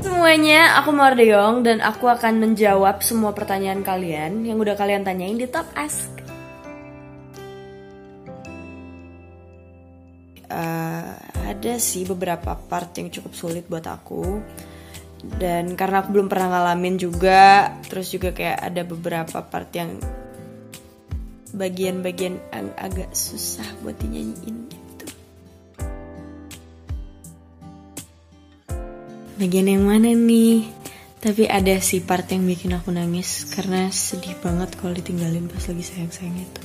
Semuanya, 0.00 0.80
aku 0.80 0.88
Mardeong 0.96 1.60
dan 1.60 1.84
aku 1.84 2.08
akan 2.08 2.48
menjawab 2.48 3.04
semua 3.04 3.36
pertanyaan 3.36 3.84
kalian 3.84 4.48
yang 4.48 4.56
udah 4.56 4.72
kalian 4.72 5.04
tanyain 5.04 5.36
di 5.36 5.44
Top 5.44 5.68
Ask. 5.76 6.08
Uh, 10.48 11.12
ada 11.44 11.76
sih 11.76 12.08
beberapa 12.08 12.56
part 12.56 12.88
yang 12.96 13.12
cukup 13.12 13.36
sulit 13.36 13.68
buat 13.68 13.84
aku 13.84 14.40
dan 15.36 15.74
karena 15.74 16.00
aku 16.00 16.14
belum 16.14 16.30
pernah 16.30 16.54
ngalamin 16.54 16.96
juga 16.96 17.74
terus 17.86 18.14
juga 18.14 18.30
kayak 18.30 18.58
ada 18.62 18.82
beberapa 18.86 19.42
part 19.42 19.68
yang 19.74 19.98
bagian-bagian 21.56 22.36
yang 22.52 22.68
agak 22.76 23.10
susah 23.16 23.64
buat 23.80 23.96
dinyanyiin 23.96 24.56
gitu. 24.68 25.06
Bagian 29.40 29.66
yang 29.68 29.84
mana 29.84 30.12
nih? 30.12 30.68
Tapi 31.16 31.48
ada 31.48 31.74
sih 31.80 32.04
part 32.04 32.28
yang 32.30 32.44
bikin 32.44 32.76
aku 32.76 32.92
nangis 32.92 33.48
karena 33.50 33.90
sedih 33.90 34.36
banget 34.44 34.76
kalau 34.78 34.94
ditinggalin 34.94 35.48
pas 35.48 35.64
lagi 35.64 35.82
sayang-sayang 35.82 36.38
itu. 36.38 36.62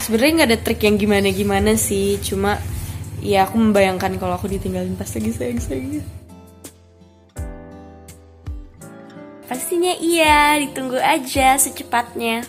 Sebenarnya 0.00 0.32
nggak 0.42 0.50
ada 0.50 0.58
trik 0.58 0.80
yang 0.82 0.96
gimana-gimana 0.98 1.78
sih, 1.78 2.18
cuma 2.18 2.58
ya 3.20 3.46
aku 3.46 3.56
membayangkan 3.60 4.16
kalau 4.16 4.36
aku 4.36 4.48
ditinggalin 4.48 4.96
pas 4.96 5.08
lagi 5.12 5.30
sayang-sayangnya. 5.32 6.02
Pastinya 9.50 9.92
iya, 9.98 10.56
ditunggu 10.62 10.98
aja 10.98 11.58
secepatnya. 11.58 12.46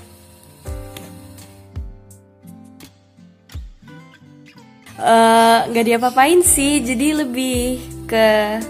Eh, 5.02 5.59
nggak 5.66 5.81
uh, 5.81 5.88
diapa-apain 5.89 6.45
sih, 6.45 6.77
jadi 6.86 7.25
lebih 7.25 7.81
ke 8.05 8.61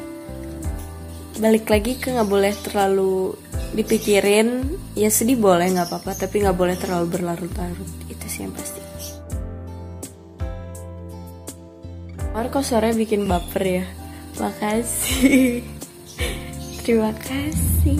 balik 1.43 1.67
lagi 1.67 1.99
ke 1.99 2.07
nggak 2.07 2.29
boleh 2.31 2.55
terlalu 2.63 3.35
dipikirin. 3.75 4.79
Ya 4.95 5.11
sedih 5.11 5.35
boleh 5.35 5.67
nggak 5.75 5.91
apa-apa, 5.91 6.23
tapi 6.23 6.39
nggak 6.39 6.55
boleh 6.55 6.79
terlalu 6.79 7.19
berlarut-larut. 7.19 7.91
Itu 8.07 8.25
sih 8.31 8.47
yang 8.47 8.55
pasti. 8.55 8.79
Marco 12.31 12.63
sore 12.63 12.95
bikin 12.95 13.27
baper 13.27 13.83
ya. 13.83 13.85
Makasih. 14.39 15.67
Terima 16.79 17.11
kasih. 17.19 17.99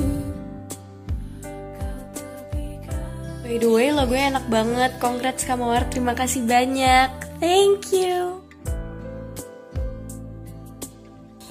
By 3.43 3.59
the 3.59 3.67
way, 3.67 3.91
lagunya 3.91 4.31
enak 4.31 4.47
banget. 4.47 4.91
Congrats 5.03 5.43
Kamawar, 5.43 5.83
terima 5.91 6.15
kasih 6.15 6.47
banyak. 6.47 7.11
Thank 7.43 7.91
you. 7.91 8.39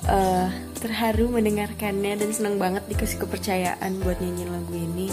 Uh, 0.09 0.49
terharu 0.81 1.29
mendengarkannya 1.29 2.17
dan 2.17 2.31
senang 2.33 2.57
banget 2.57 2.81
dikasih 2.89 3.21
kepercayaan 3.21 4.01
buat 4.01 4.17
nyanyiin 4.25 4.49
lagu 4.49 4.73
ini. 4.73 5.13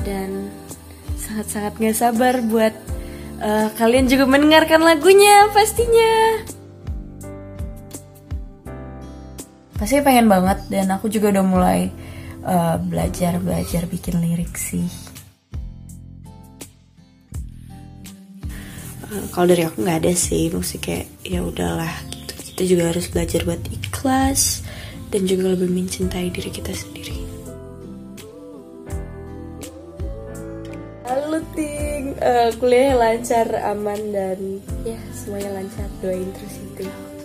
Dan 0.00 0.48
sangat-sangat 1.20 1.76
gak 1.76 1.96
sabar 2.00 2.40
buat 2.40 2.72
uh, 3.44 3.68
kalian 3.76 4.08
juga 4.08 4.24
mendengarkan 4.24 4.80
lagunya 4.80 5.52
pastinya. 5.52 6.40
Pasti 9.76 10.00
pengen 10.00 10.26
banget 10.26 10.58
dan 10.72 10.88
aku 10.88 11.12
juga 11.12 11.28
udah 11.36 11.44
mulai 11.44 11.80
uh, 12.48 12.80
belajar 12.80 13.36
belajar 13.36 13.84
bikin 13.84 14.24
lirik 14.24 14.56
sih. 14.56 14.88
Uh, 19.06 19.24
kalau 19.36 19.52
dari 19.52 19.68
aku 19.68 19.84
nggak 19.84 20.00
ada 20.00 20.12
sih 20.16 20.48
musik 20.48 20.88
kayak 20.88 21.06
ya 21.20 21.44
udahlah 21.44 21.92
gitu. 22.08 22.32
Kita 22.56 22.62
juga 22.64 22.82
harus 22.88 23.06
belajar 23.12 23.44
buat 23.44 23.62
ikhlas 23.68 24.64
dan 25.12 25.28
juga 25.28 25.52
lebih 25.52 25.68
mencintai 25.68 26.32
diri 26.32 26.48
kita 26.48 26.72
sendiri. 26.72 27.20
Halo 31.04 31.38
Ting, 31.52 32.16
uh, 32.24 32.50
kuliah 32.56 32.96
lancar, 32.96 33.46
aman 33.60 34.00
dan 34.08 34.40
ya 34.88 34.96
semuanya 35.12 35.60
lancar. 35.60 35.86
Doain 36.00 36.32
terus 36.32 36.56
itu. 36.64 37.15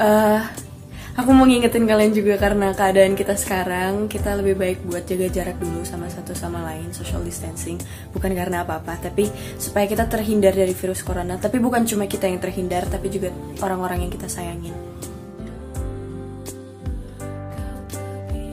Uh, 0.00 0.40
aku 1.14 1.30
mau 1.36 1.44
ngingetin 1.44 1.84
kalian 1.84 2.16
juga 2.16 2.40
karena 2.40 2.72
keadaan 2.72 3.12
kita 3.12 3.36
sekarang 3.36 4.08
kita 4.08 4.34
lebih 4.40 4.56
baik 4.56 4.78
buat 4.88 5.04
jaga 5.04 5.28
jarak 5.28 5.56
dulu 5.60 5.84
sama 5.84 6.08
satu 6.08 6.32
sama 6.32 6.64
lain 6.64 6.90
social 6.96 7.20
distancing. 7.20 7.76
Bukan 8.10 8.32
karena 8.32 8.64
apa-apa 8.64 8.96
tapi 8.98 9.28
supaya 9.60 9.84
kita 9.84 10.08
terhindar 10.08 10.56
dari 10.56 10.72
virus 10.72 11.04
corona. 11.04 11.36
Tapi 11.36 11.60
bukan 11.60 11.84
cuma 11.84 12.08
kita 12.08 12.26
yang 12.26 12.40
terhindar 12.40 12.88
tapi 12.88 13.12
juga 13.12 13.28
orang-orang 13.60 14.08
yang 14.08 14.12
kita 14.12 14.26
sayangin 14.26 14.72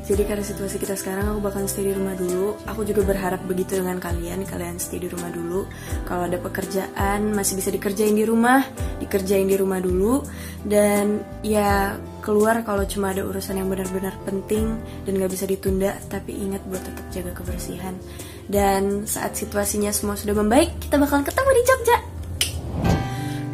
Jadi 0.07 0.23
karena 0.23 0.39
situasi 0.39 0.79
kita 0.79 0.95
sekarang 0.95 1.35
aku 1.35 1.43
bakal 1.43 1.67
stay 1.67 1.91
di 1.91 1.91
rumah 1.91 2.15
dulu. 2.15 2.55
Aku 2.63 2.87
juga 2.87 3.03
berharap 3.03 3.43
begitu 3.43 3.75
dengan 3.75 3.99
kalian. 3.99 4.47
Kalian 4.47 4.79
stay 4.79 5.03
di 5.03 5.11
rumah 5.11 5.27
dulu. 5.27 5.67
Kalau 6.07 6.31
ada 6.31 6.39
pekerjaan 6.39 7.35
masih 7.35 7.59
bisa 7.59 7.75
dikerjain 7.75 8.15
di 8.15 8.23
rumah, 8.23 8.63
dikerjain 9.03 9.51
di 9.51 9.59
rumah 9.59 9.83
dulu. 9.83 10.23
Dan 10.63 11.19
ya 11.43 11.99
keluar 12.23 12.63
kalau 12.63 12.87
cuma 12.87 13.11
ada 13.11 13.27
urusan 13.27 13.59
yang 13.59 13.67
benar-benar 13.67 14.15
penting 14.23 14.79
dan 15.03 15.11
gak 15.19 15.31
bisa 15.35 15.43
ditunda. 15.43 15.91
Tapi 16.07 16.31
ingat 16.39 16.63
buat 16.71 16.79
tetap 16.87 17.05
jaga 17.11 17.31
kebersihan. 17.43 17.99
Dan 18.47 19.03
saat 19.03 19.35
situasinya 19.35 19.91
semua 19.91 20.15
sudah 20.15 20.39
membaik, 20.39 20.71
kita 20.87 20.95
bakal 20.95 21.19
ketemu 21.19 21.51
di 21.51 21.63
Jogja. 21.67 21.97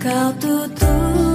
Kau 0.06 0.30
tutup 0.38 1.33